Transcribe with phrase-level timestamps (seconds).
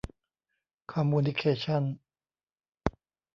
[0.91, 1.83] คอมมูนิเคชั่น